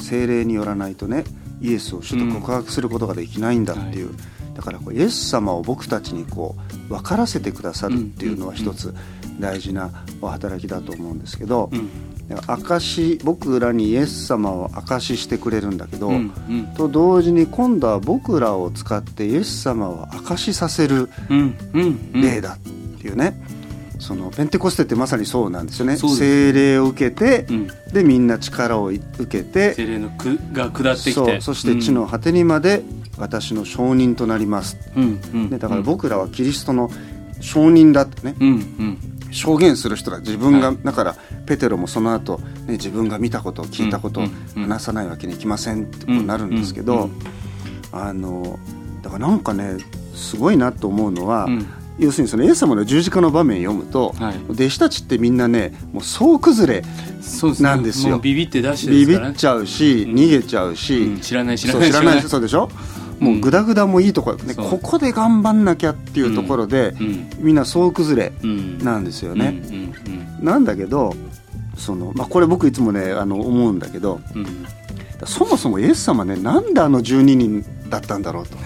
[0.00, 1.24] 聖霊によらないとね
[1.62, 4.10] イエスを主と告白することができないんだっていう、
[4.54, 8.94] だからこうイエス様を僕たちにこう分からせてくださるっていうのは一つ
[9.40, 11.88] 大事なお働きだと思うんですけど、うん。
[12.46, 16.66] 証僕らにイエス様を証ししてくれるんだけど、うんうん。
[16.76, 22.58] と同時に今度は僕らを使ってイエス様を証しさせるうんうんうん例だっ
[23.00, 23.34] ていうね、
[24.02, 25.96] そのペンテコステってまさにそうなんですよね。
[25.96, 27.68] そうです聖霊を受けて、うん。
[27.92, 31.40] でみんな力を受けて精霊のくが下ってきて。
[31.40, 32.82] そして地の果てにまで
[33.16, 36.90] 私の証人となります、うんうんね、だから僕らはキリストの
[37.40, 38.98] 証人だってね、うんうん。
[39.30, 40.78] 証言する人だ自分が、はい。
[40.82, 44.24] だからペテロもその後、ね自分が見たこと聞いたことを
[44.56, 47.08] 話さないわけにいきませんってことになるんですけど、
[47.92, 48.58] あの
[49.02, 49.76] だからなんかね
[50.14, 51.66] すごいなと思うのは、うん
[51.98, 54.36] 要するにそのイエス様の十字架の場面読むと、はい。
[54.50, 56.84] 弟子たちってみんなねもう総崩れ
[57.60, 58.12] なんですよ。
[58.12, 61.20] もうビビって出してでビビっちゃうし、逃げちゃうし、うん。
[61.20, 62.68] 知らない知らない知らないそうでしょ？
[63.20, 64.54] もうグダグダもいいところ、ね。
[64.54, 67.30] ここで頑張んなきゃっていうところで、うん。
[67.38, 68.78] みんな総崩れうん。
[68.78, 69.60] なんですよね。
[69.68, 71.14] うんうんなんだけど
[71.76, 74.66] その、まあ、これ僕いつもねあの思うんだけどうん。
[75.24, 78.56] そもそもイエス様ねなんであの12人だったんだろうと、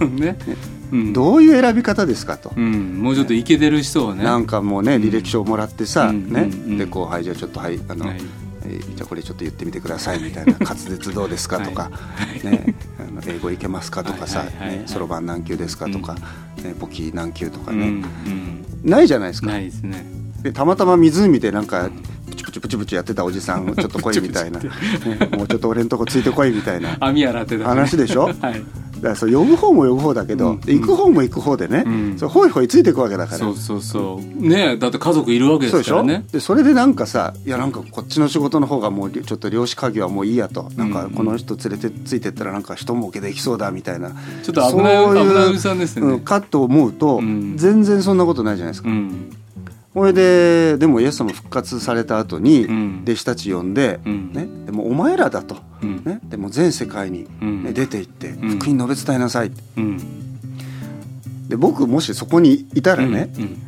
[0.00, 0.36] う んね。
[0.46, 0.73] うん
[1.12, 3.02] どういう選び方ですかと、うん。
[3.02, 4.24] もうちょっとイケてる人をね。
[4.24, 6.32] なんかもうね履歴書をもらってさ、うん。
[6.32, 6.76] ね。
[6.76, 8.16] でこうはいじゃあちょっとはいあの、はい。
[8.66, 11.90] えーじゃあこれちょっと言ってみてくださいみたいな 滑舌どうですかとか、
[12.42, 14.46] ね、あの英語いけますかとかさ
[14.86, 18.02] そろばん何級ですかとか、ね、簿記何級とかね、
[18.82, 19.48] ないじゃないですか。
[19.48, 20.06] ないですね。
[20.42, 21.90] でたまたま湖でなんか
[22.30, 24.68] プチプチプチプチやってたおじさん ちょっと来いみたいな、ね、
[25.32, 28.62] もうちょっと俺んとこついてこいみたいな話でしょ はい。
[28.93, 30.60] だからそう呼ぶ方も呼ぶ方だけど、うん。
[30.60, 32.18] で行く方も行く方でね、うん。
[32.18, 33.38] そうほいほいついていくわけだから。
[33.38, 34.48] そうそうそう。
[34.48, 36.24] ねだって家族いるわけですからね。
[36.32, 40.70] でそれでなんかさいやなんかこっちの仕事の方がもうちょっと漁師家業はもういいやと。
[40.76, 41.10] なんかうん。
[41.10, 44.10] この人連れてついてったらなんか人儲けできそうだみたいな。
[44.42, 46.12] ちょっと危ないそうう危ないさんですよね。
[46.12, 47.56] うんかと思うと、うん。
[47.56, 49.30] 全然そんなことないじゃないですか、うん。
[49.92, 53.00] これででもイエス様復活された後にうん。
[53.04, 54.32] 弟子たち呼んで、うん。
[54.32, 57.74] ね、でもお前らだと、うんね、でも全世界に、ねうん。
[57.74, 58.58] 出て行ってん。
[58.58, 59.98] 福音述べ伝えなさい、うん。
[61.48, 63.62] で僕もしそこにいたらね、うん。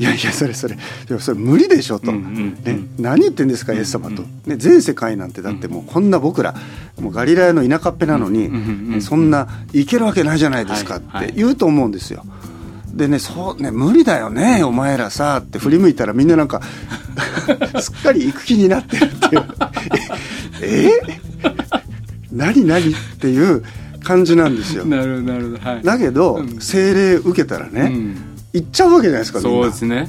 [0.00, 0.78] いやいやそれそれ
[1.18, 6.54] それ無理でしょと、ねうん何言ってんですかイエス様と、うんね、全世界なんてだってもうこんな僕ら
[6.98, 12.24] もうガリラヤの田舎っぺなのに、そんな行けるわけないじゃないですかって言うと思うんですよ。
[12.94, 16.60] でねそうね無理だよねお前らさって振り向いたらみんななんか
[17.80, 19.44] すっかり行く気になってるっていう。
[20.62, 21.29] え？
[22.32, 23.64] 何何っていう
[24.02, 24.84] 感じなんですよ。
[24.84, 25.82] なるほどなるほどはい。
[25.82, 26.60] だけど、うん。
[26.60, 28.16] 精霊受けたらね、うん。
[28.52, 30.08] 行っちゃうわけじゃないですかそうなですね。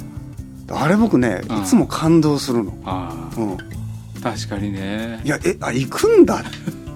[0.69, 1.61] あれ僕ねうん。
[1.61, 3.57] いつも感動するの、あうん、あ
[4.23, 5.21] 確かにね。
[5.23, 6.43] いやえあ行くんだ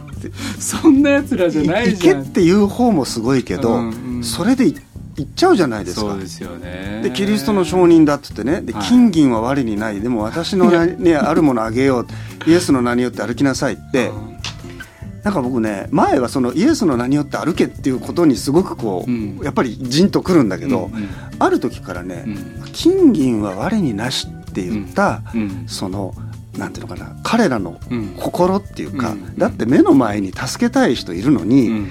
[0.59, 2.21] そんなやつらじゃない行けじゃん。
[2.23, 4.23] っていう方もすごいけど、うんうん。
[4.23, 4.83] それでい行っ
[5.23, 6.01] ちゃうじゃないですか。
[6.01, 6.99] そうですよね。
[7.03, 8.61] でキリストの証人だっつってね。
[8.61, 8.83] ではい。
[8.83, 10.01] 金銀は我にない。
[10.01, 12.07] でも私の名に あるものあげよう。
[12.49, 14.09] イエスの名によって歩きなさいって。
[14.09, 14.35] うん。
[15.23, 19.39] なんか僕ね前はそのイエスの名によって歩けっていうことにすごくこう、うん。
[19.43, 21.09] やっぱりじんとくるんだけど、うんうん。
[21.39, 22.63] ある時からね、うん。
[22.73, 26.13] 金銀は我になしって言った、うんその
[26.57, 28.13] なんていうのかな彼らのうん。
[28.17, 29.37] 心っていうか、うん。
[29.37, 31.87] だって目の前に助けたい人いるのに、うん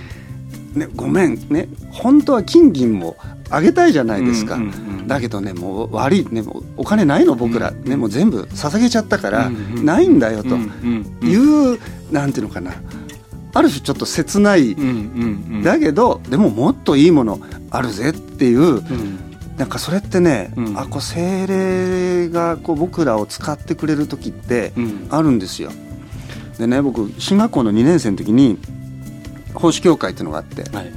[0.74, 3.16] ね、ごめんね本当は金銀も
[3.50, 4.58] あげたいじゃないですか、
[5.06, 11.28] だけどねもう悪い、ね、もうお金ないの僕ら、うんね、もう全部捧げちゃったから、うんうんないんだよとうんうんうん。
[11.28, 11.78] いう、
[12.10, 12.72] なんていうのかな。
[13.52, 14.74] ある種ちょっと切ない、
[15.62, 17.38] だけどでももっといいもの
[17.70, 19.18] あるぜっていううん。
[19.56, 20.78] なんかそれってね、うん。
[20.78, 25.06] あこう精霊がこう僕らを使ってくれる時ってうん。
[25.10, 25.70] あるんですよ。
[26.58, 28.58] でね僕進学校の2年生の時に
[29.54, 30.92] 奉仕協会っていうのがあってはい。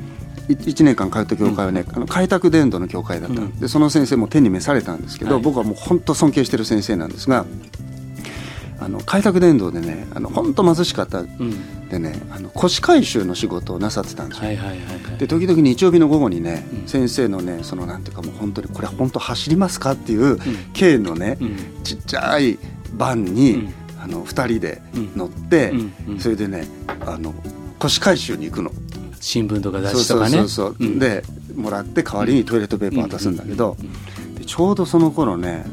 [0.49, 3.59] 1年間通った教会はね、あの開拓伝道の教会だった、うん。
[3.59, 5.43] でその先生も天に召されたんですけど、はい。
[5.43, 7.45] 僕はもう本当尊敬してる先生なんですが
[8.79, 11.89] あの開拓伝道でねあの本当貧しかったうん。
[11.89, 14.49] でねあの腰回収の仕事をなさってたんですよ。
[15.17, 16.87] で時々日曜日の午後にね、うん。
[16.87, 20.37] 先生のねそのなんていうかもう本当にこれ本当走りますかっていう、
[20.77, 21.83] 軽のね、うん。
[21.83, 22.57] ちっちゃい
[22.93, 23.73] バンに、うん。
[24.01, 25.11] あの2人でうん。
[25.17, 25.93] 乗って、うん。
[26.07, 26.19] うん。
[26.19, 26.67] それでね
[27.05, 27.33] あの
[27.79, 28.71] 腰回収に行くの。
[29.19, 30.37] 新聞とか雑そうそう誌とかね。
[30.37, 30.99] そうそう、うん。
[30.99, 31.23] で
[31.55, 34.07] もらって代わりにトイレットペーパー渡すんだけど、うん
[34.47, 35.65] ちょうどその頃ね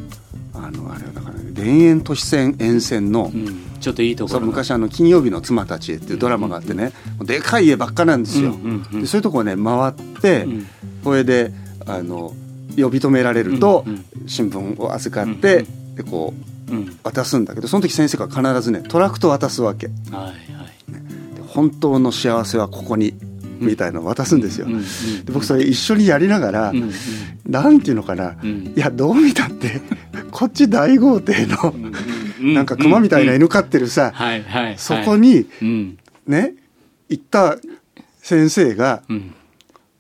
[0.52, 3.60] あのあれはだからね田園都市線沿線の、うん。
[3.80, 9.00] ちょっといいところ昔あの「金曜日の妻たちへ」っていうドラマがあってね、でかい家ばっかなんですよ、うんうんうん。
[9.02, 10.66] でそういうとこをね回って、うん。
[11.04, 11.52] それで
[11.86, 12.34] あの
[12.76, 13.84] 呼び止められると、
[14.26, 16.34] 新聞を預かって、うんでこ
[16.68, 16.98] ううん。
[17.04, 19.88] 渡すんだけどその時先生が必ずねトラクト渡すわけ。
[19.88, 20.63] ではいはい
[21.54, 23.14] 本当の幸せはここに
[23.60, 26.74] みたいなのを渡すんですよ、で僕それ一緒にやりながら、う
[27.48, 28.74] なんていうのかな、うん。
[28.76, 29.80] いやどう見たって
[30.32, 34.12] こっち大豪邸の、うんなんか熊みたいな犬飼ってるさ、
[34.76, 35.98] そこにうん。
[36.26, 36.54] ね
[37.08, 37.56] 行った
[38.20, 39.34] 先生がうん。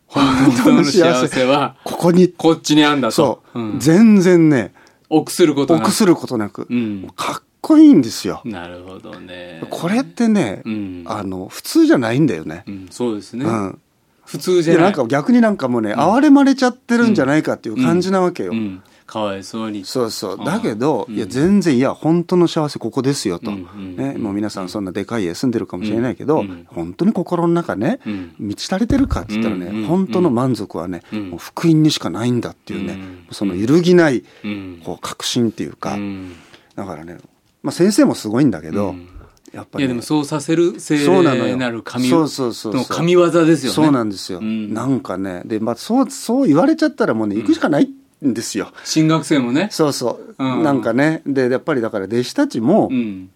[0.06, 3.12] 本本当の幸せはここにこっちにあんだと。
[3.12, 3.78] そう、ん。
[3.78, 4.72] 全然ね
[5.08, 5.84] 臆することなく。
[5.84, 7.10] 臆することなく、うん。
[7.16, 9.62] かっこいいんですよ、なるほどね。
[9.70, 11.04] これってね、うん。
[11.06, 12.62] あの普通じゃないんだよね。
[12.66, 13.46] う、んそうですね。
[13.46, 13.78] うん。
[14.26, 18.82] 普通じゃなんか逆になんかもうね、哀れまれちゃってるんじゃないかっていう感じなわけよ、うん。
[19.06, 19.84] かわいそうに。
[19.86, 20.44] そうそう。
[20.44, 21.14] だけど、うん。
[21.14, 28.34] いや全然いや本当の幸せここですよと、ね、もう皆さんそんなでかい家住んでるかもしれないけど、うん本当に心の中ね、うん。
[28.38, 29.86] 満ち足りてるかって言ったらね、うんうん。
[29.86, 31.30] 本当の満足はね、うん。
[31.30, 33.26] もう福音にしかないんだっていうね、うん。
[33.30, 34.82] その揺るぎないうん。
[34.84, 36.34] こう確信っていうか、うん。
[36.74, 37.18] だからね、
[37.64, 39.08] まあ、先生もすごいんだけど、うん。
[39.52, 41.34] やっぱりね、いやでもそうさせる精そうな
[41.70, 42.82] る神そうそうそうそう。
[42.82, 43.74] の神業ですよね。
[43.74, 44.74] そうなんですよ、うん。
[44.74, 45.42] なんかね。
[45.46, 47.88] で、まあ、そうそう言われちゃったらもうね行くしかない
[48.24, 49.68] んですよ、新学生もね。
[49.70, 50.62] そうそう、うん。
[50.62, 51.22] なんかね。
[51.24, 53.30] でやっぱりだから弟子たちも、うん。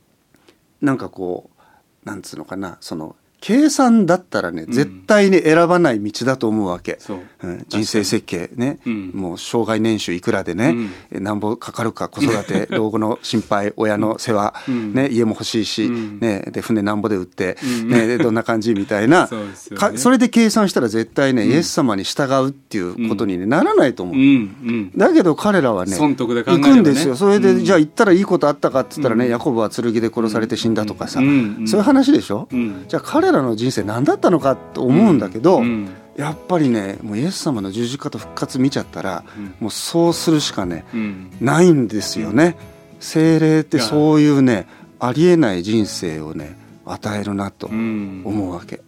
[0.82, 1.48] なんかこ
[2.04, 2.76] うなんつうのかな。
[2.80, 4.70] その計算だったらね、ん。
[4.70, 7.18] 絶対に選ばない道だと思うわけ、そう。
[7.42, 7.64] うん。
[7.68, 9.10] 人生設計ね、うん。
[9.14, 10.74] もう障害年収いくらでね、
[11.12, 14.92] えなんぼかかるか子育て 老後の心配親の世話、うん。
[14.92, 16.18] ね、家も欲しいし、うん。
[16.20, 17.88] ね、で船なんぼで売って、うん。
[17.88, 19.28] ね、でどんな感じみたいな。
[19.28, 19.76] そね。
[19.76, 24.14] かそれで計算したら絶対ね、イエス様に従うっていうことに、ねならないと思う。
[24.16, 24.22] うん。
[24.22, 24.90] うん。
[24.96, 26.62] だけど彼らはね損得で考えね。
[26.62, 27.16] くんですよ。
[27.16, 31.56] それで、うんじゃあ行ったらいいことあったかって言ったらね、ヤコブは剣で殺されて死んだとかさ、うん。
[31.60, 31.68] うん。
[31.68, 32.84] そういう話でしょ、うん。
[32.88, 35.88] じゃあ彼らの人生何だったのかと思うんだけど、うん
[36.18, 39.54] やっぱりねもうイエス様の十字架と復活見ちゃったら、うん。
[39.60, 41.30] もうそうするしかねうん。
[41.40, 42.56] ないんですよね。
[42.98, 44.20] 精霊ってそう。
[44.20, 44.66] いうね
[44.98, 48.22] ありえない人生をね与えるなとうん。
[48.24, 48.80] 思うわけ、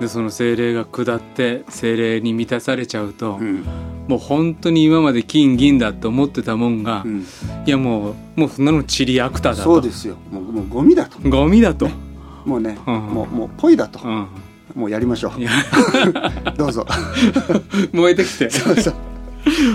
[0.00, 3.66] でその精霊が下って精霊に満たされちゃうと、うん。
[4.06, 7.26] もう本当に今まで金銀だと思ってたもんが、うん。
[7.66, 9.62] いやもうもうそんなのチリアクタだと。
[9.64, 10.16] そうですよ。
[10.30, 11.18] もうもうゴミだと。
[11.28, 11.90] ゴミだと、
[12.48, 12.94] もうね、うん。
[12.94, 14.28] もうもうポイだと、うん、
[14.74, 15.32] もうやりましょう。
[16.56, 16.86] どうぞ。
[17.92, 18.48] 燃えてきて。
[18.48, 18.94] そうそう。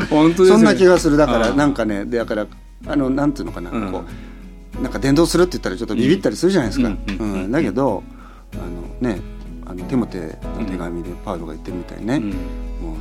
[0.09, 0.55] 本当ですよ。
[0.57, 1.15] そんな気がする。
[1.15, 1.57] だからうん。
[1.57, 2.47] なんかねでだから
[2.87, 3.91] あのなんていうのかな、うん。
[3.91, 4.03] こ
[4.79, 7.51] うなんか伝道するって言ったらちょっとビビったりするじゃないですか、うん。
[7.51, 8.03] だけど
[8.53, 8.57] あ
[9.05, 9.21] のね
[9.65, 12.21] あのテモテの手紙でパウロが言ってるみたいにね、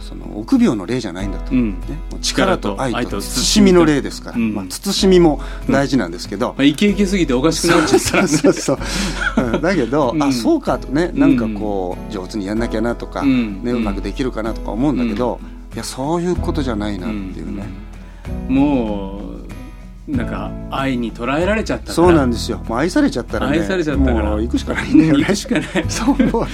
[0.02, 1.70] その臆病の霊じゃないんだと、うん。
[1.72, 1.78] ね、
[2.20, 8.28] 力と愛愛とと慎みの霊ですから、うんまあ、慎みも大事なんですけど、まあ、イケイケすぎておかしくなっちゃったらね。
[8.28, 9.60] そうそうそう、うん。
[9.62, 10.22] だけど、うん。
[10.22, 11.10] あそうかとね。
[11.14, 13.62] なんかこう上手にやんなきゃなとか、うん。
[13.62, 15.40] ね、うまくできるかなとか思うんだけど、
[15.74, 17.66] いやそういうことじゃないなっていうね、
[18.48, 19.21] もう
[20.12, 22.58] なんか愛に捉えられちゃったそうなんですよ。
[22.68, 24.30] もう愛されちゃったらね愛されちゃったから。
[24.30, 25.18] もう行くしかないんだよね。
[25.20, 25.84] 行くしかない。
[25.88, 26.48] そう思うわ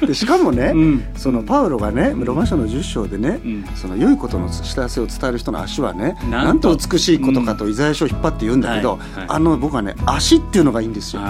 [0.00, 0.06] け。
[0.06, 1.04] でしかもね、うん。
[1.16, 3.64] そのパウロがねロマ書の10章でね、うん。
[3.74, 9.26] その良いことの幸せを伝える人の足はねなんとなんと美しいことかとイザヤ書を引っ張って言うんだけど、はいはい。
[9.28, 11.22] あの僕はね足っていうのがいいんですよ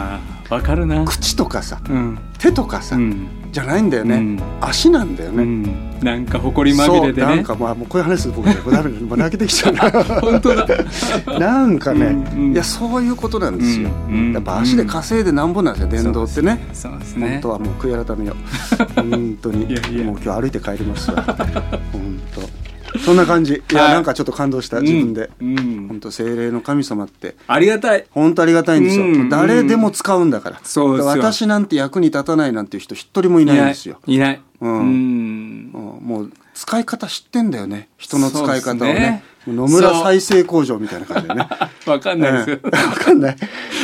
[0.53, 1.03] わかるな。
[1.07, 2.19] 口とかさうん。
[2.39, 3.27] 手とかさ、うん。
[3.53, 4.43] じゃないんだよね、うん。
[4.61, 6.01] 足なんだよね、うん。
[6.01, 9.91] なんか誇りまみれでそうなんねかまあもうこういう話すると僕ねダメもう泣けてきちゃうな。
[10.21, 10.69] 本当だ。
[11.41, 12.53] なんかね、うんうん。
[12.53, 14.33] いやそういうことなんですよ、うんうん。
[14.35, 18.37] やっぱ足で稼いでなんぼなんですよ伝道ってね、そうです本ね当はもう悔い改めよう。
[19.01, 19.65] 本当に。
[20.05, 21.23] もう今日歩いて帰りますわ。
[21.93, 22.62] 本当
[23.05, 23.55] そんな感じ。
[23.55, 23.75] い。
[23.75, 25.59] や、はいなんかちょっと感動した自分で、うん。
[25.59, 27.37] うん本当精霊の神様って。
[27.47, 28.07] ありがたい。
[28.11, 29.29] 本当ありがたいんですよ、うん。
[29.29, 30.61] 誰でも使うんだから。
[30.63, 31.11] そうですよ。
[31.11, 33.99] 私なんて役に立たないなんていう人一人もいないんですよ。
[34.07, 34.73] いないうん。
[34.73, 34.81] うん。
[34.81, 36.07] うん。
[36.07, 37.89] もう使い方知ってんだよね。
[37.99, 39.25] 人の使い方をね。
[39.47, 41.49] 野村再生工場みたいな感じでね。
[41.87, 42.59] わかんないですよ。
[42.63, 42.71] うん。
[42.71, 43.37] わかんない。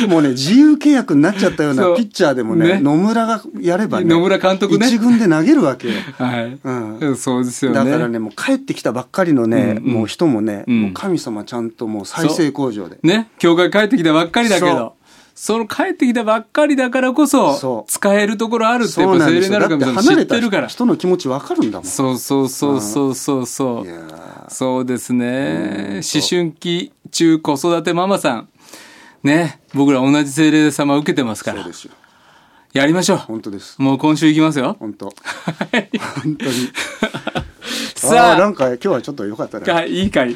[0.07, 2.79] もうね自由契約になっちゃったようなピッチャーでもねね。
[2.79, 4.87] 野村がやればね野村監督ね。
[4.87, 5.95] 一軍で投げるわけよ。
[6.17, 7.15] はい、うん。
[7.17, 7.77] そうですよね。
[7.77, 9.93] だからねもう帰ってきたばっかりのね、うんうん。
[9.95, 10.81] もう人もね、うん。
[10.83, 12.97] もう神様ちゃんともう再生工場で。
[13.03, 13.29] ね。
[13.37, 14.93] 教会帰ってきたばっかりだけど
[15.41, 20.63] その帰ってきたばっかりだからこそ使えるところあるってそやっぱ精霊うなる神様知だって離れってるから。
[20.63, 21.87] た人の気持ちわかるんだもん。
[21.87, 23.45] そうそうそうそうそう。
[23.45, 23.85] そう
[24.49, 25.25] そうですね。
[25.25, 28.49] うん思春期中子育てママさん。
[29.23, 29.61] ね。
[29.73, 31.63] 僕ら同じ精霊様受けてますから。
[31.63, 31.93] そうですよ。
[32.73, 33.77] やりましょ本当です。
[33.79, 34.75] うもう今週いきますよ。
[34.77, 35.05] 本当。
[35.15, 35.89] はい。
[36.21, 36.51] 本当に。
[37.95, 38.37] さあ。
[38.37, 39.65] なんか今日はちょっと良かったね。
[39.65, 40.35] かいいかい。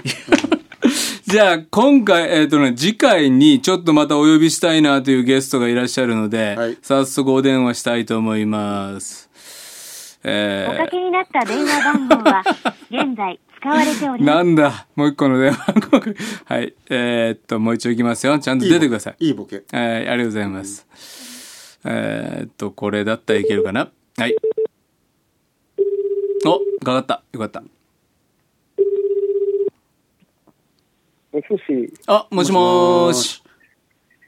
[1.33, 9.31] じゃあ、今回、えっ、とね、次回にちょっとまたお呼びしたいなというゲストがいらっしゃるので、はい早速お電話したいと思います。
[10.23, 12.43] おえかけになった電話番号は、
[12.91, 14.37] 現在使われておりー、ます。
[14.37, 16.13] なんだ、もう一個の電話番号が
[16.45, 18.37] はい、えーっと、もう一度いきますよ。
[18.37, 19.25] ちゃんと出てください。
[19.25, 21.79] いいボケはい、ありがとうございます。
[21.83, 23.89] えーっと、これだったらいけるかな。
[24.19, 24.35] はい。
[26.45, 27.23] お、かかった。
[27.31, 27.63] よかった。
[31.33, 31.93] もしもし。
[32.07, 33.41] あ、もしもーし。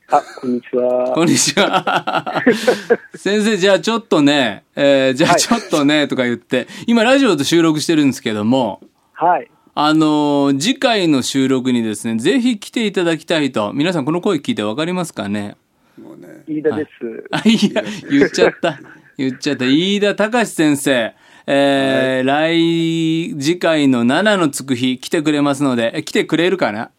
[0.09, 1.11] あ、こんにちは。
[1.13, 2.43] こんにちは。
[3.15, 8.81] 先生、じゃあちょっとね、えーじゃあちょっとね、とか言って、今ラジオと収録してるんですけども、
[9.13, 9.47] はい。
[9.75, 13.71] あのー次回の収録にですね、ぜひ来ていただきたいと。
[13.73, 15.57] 皆さんこの声聞いてわかりますかね？
[16.01, 16.89] もうね飯田です。
[17.31, 18.79] あ、いや、言っちゃった。
[19.17, 19.65] 言っちゃった。
[19.65, 21.13] 飯田隆先生。
[21.47, 26.89] えー来、次回の7のつく日来てくれますので、え来てくれるかな？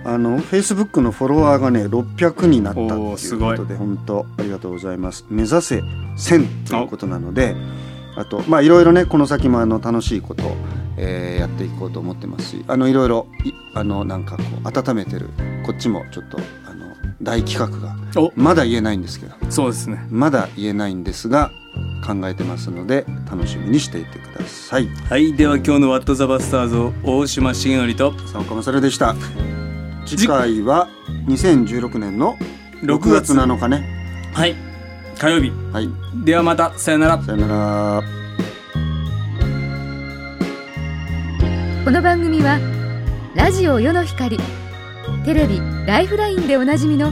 [0.06, 2.96] あのフェイスブックのフォロワーがね600になったってい
[3.32, 5.26] うことで本当ありがとうございます。
[5.30, 7.56] 目指せ1000ということなので
[8.16, 10.56] あとまあいろいろねこの先もあの楽しいことを、
[10.98, 15.30] えーやっていこうと思ってますしあのいろいろいあのなんかこう温めてる
[15.66, 20.06] こっちもちょっとあの大企画がお、まだ言えないんですけどそうですね。
[20.10, 21.52] まだ言えないんですが
[22.06, 24.88] 考えてますので楽しみにしていてください。
[25.10, 29.16] はい、では今日のワットザバスターズを大島重則とさあ岡勝でした
[30.06, 30.90] 次回は
[31.28, 32.38] 2016年の
[32.82, 33.84] 6 6月月7日ね
[34.34, 34.56] はい、
[35.18, 35.52] 火曜日。
[35.72, 35.90] はい
[36.26, 37.22] ではまた、さよなら。
[37.24, 38.04] さよなら
[41.86, 42.60] この番組は
[43.36, 44.38] ラジオ世の光
[45.26, 47.12] テレビ「ライフライン」でおなじみの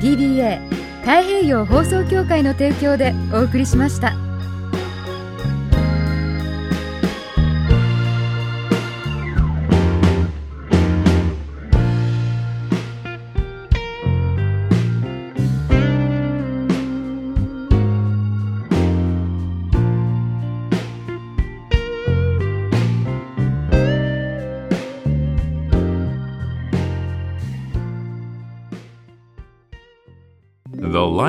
[0.00, 0.60] TBA
[1.00, 4.25] 太平洋放送協会の提供でお送りしました。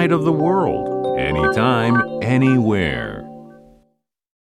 [0.08, 3.17] Light of the world, anytime, anywhere.